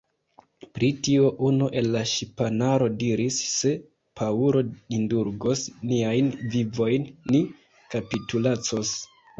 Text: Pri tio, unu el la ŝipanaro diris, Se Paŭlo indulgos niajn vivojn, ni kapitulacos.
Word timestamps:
Pri 0.77 0.87
tio, 1.07 1.27
unu 1.49 1.67
el 1.81 1.89
la 1.95 2.01
ŝipanaro 2.13 2.87
diris, 3.05 3.39
Se 3.51 3.75
Paŭlo 4.21 4.65
indulgos 5.01 5.65
niajn 5.93 6.35
vivojn, 6.57 7.11
ni 7.35 7.45
kapitulacos. 7.95 9.01